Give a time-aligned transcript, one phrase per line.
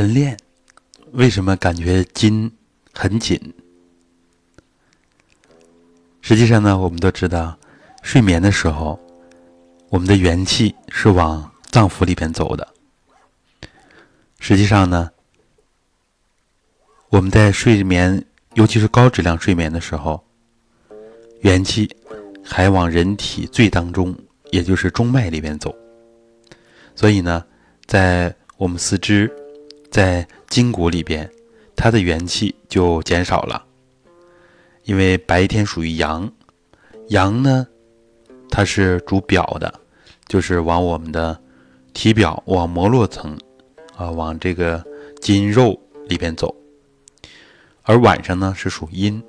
[0.00, 0.34] 晨练
[1.12, 2.50] 为什么感觉筋
[2.94, 3.38] 很紧？
[6.22, 7.54] 实际上呢，我们都知道，
[8.02, 8.98] 睡眠的时候，
[9.90, 12.66] 我们的元气是往脏腑里边走的。
[14.38, 15.10] 实际上呢，
[17.10, 18.24] 我们在睡眠，
[18.54, 20.24] 尤其是高质量睡眠的时候，
[21.42, 21.94] 元气
[22.42, 24.16] 还往人体最当中，
[24.50, 25.76] 也就是中脉里边走。
[26.96, 27.44] 所以呢，
[27.84, 29.30] 在我们四肢。
[29.90, 31.28] 在筋骨里边，
[31.74, 33.64] 它的元气就减少了，
[34.84, 36.30] 因为白天属于阳，
[37.08, 37.66] 阳呢，
[38.48, 39.80] 它是主表的，
[40.28, 41.38] 就是往我们的
[41.92, 43.36] 体表、往膜络层
[43.96, 44.84] 啊，往这个
[45.20, 46.54] 筋肉里边走。
[47.82, 49.20] 而晚上呢是属阴，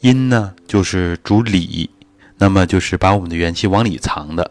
[0.00, 1.88] 阴呢就是主里，
[2.36, 4.50] 那么就是把我们的元气往里藏的，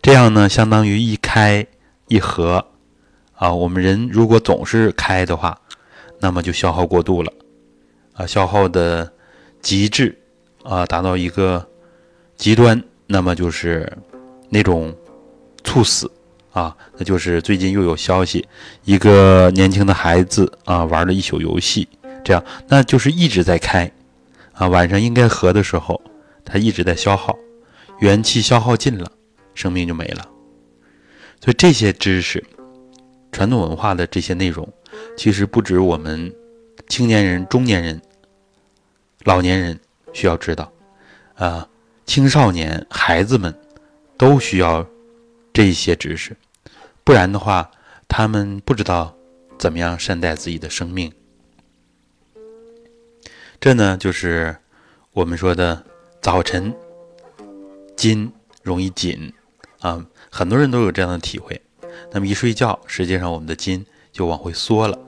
[0.00, 1.64] 这样呢相当于一开
[2.08, 2.71] 一合。
[3.42, 5.60] 啊，我们人如果总是开的话，
[6.20, 7.32] 那么就消耗过度了，
[8.14, 9.12] 啊，消耗的
[9.60, 10.16] 极致
[10.62, 11.68] 啊，达到一个
[12.36, 13.92] 极端，那么就是
[14.48, 14.94] 那种
[15.64, 16.08] 猝死
[16.52, 18.46] 啊，那就是最近又有消息，
[18.84, 21.88] 一个年轻的孩子啊，玩了一宿游戏，
[22.22, 23.90] 这样，那就是一直在开，
[24.52, 26.00] 啊，晚上应该合的时候，
[26.44, 27.36] 他一直在消耗，
[27.98, 29.10] 元气消耗尽了，
[29.52, 30.28] 生命就没了，
[31.40, 32.40] 所以这些知识。
[33.32, 34.70] 传统文化的这些内容，
[35.16, 36.32] 其实不止我们
[36.86, 38.00] 青年人、中年人、
[39.24, 39.80] 老年人
[40.12, 40.70] 需要知道，
[41.34, 41.66] 啊，
[42.04, 43.52] 青少年、孩子们
[44.18, 44.86] 都需要
[45.52, 46.36] 这些知识，
[47.02, 47.70] 不然的话，
[48.06, 49.16] 他们不知道
[49.58, 51.10] 怎么样善待自己的生命。
[53.58, 54.54] 这呢，就是
[55.12, 55.82] 我们说的
[56.20, 56.74] 早晨
[57.96, 58.30] 筋
[58.62, 59.32] 容易紧
[59.80, 61.60] 啊，很多人都有这样的体会。
[62.10, 64.98] 那么一睡觉，实际上我们的筋就往回缩了，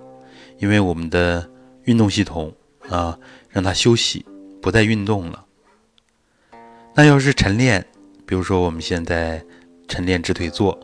[0.59, 1.49] 因为我们的
[1.85, 2.53] 运动系统
[2.89, 3.19] 啊，
[3.49, 4.25] 让它休息，
[4.61, 5.45] 不再运动了。
[6.95, 7.85] 那要是晨练，
[8.25, 9.45] 比如说我们现在
[9.89, 10.79] 晨练直腿坐，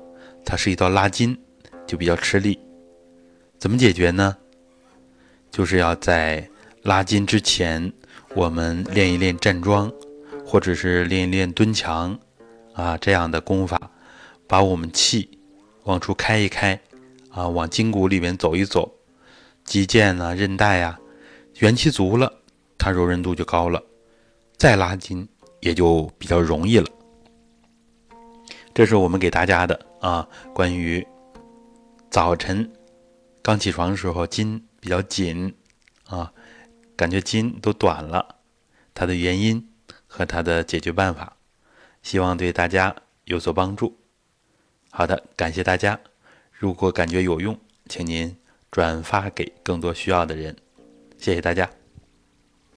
[0.44, 1.38] 它是一道拉筋，
[1.86, 2.58] 就比较吃力。
[3.58, 4.36] 怎么解决呢？
[5.50, 6.48] 就是要在
[6.82, 7.92] 拉筋之前，
[8.34, 9.92] 我们练一练站桩，
[10.44, 12.18] 或者是练一练蹲墙，
[12.74, 13.90] 啊，这样的功法，
[14.46, 15.28] 把我们气。
[15.84, 16.78] 往出开一开，
[17.30, 18.92] 啊，往筋骨里面走一走，
[19.64, 20.98] 肌腱啊、韧带呀，
[21.58, 22.32] 元气足了，
[22.78, 23.82] 它柔韧度就高了，
[24.56, 25.26] 再拉筋
[25.60, 26.86] 也就比较容易了。
[28.72, 31.06] 这是我们给大家的啊，关于
[32.10, 32.70] 早晨
[33.42, 35.52] 刚起床的时候筋比较紧
[36.06, 36.32] 啊，
[36.96, 38.36] 感觉筋都短了，
[38.94, 39.68] 它的原因
[40.06, 41.36] 和它的解决办法，
[42.02, 43.99] 希望对大家有所帮助。
[44.90, 45.98] 好的，感谢大家。
[46.52, 47.58] 如果感觉有用，
[47.88, 48.36] 请您
[48.70, 50.54] 转发给更多需要的人。
[51.16, 51.79] 谢谢大家。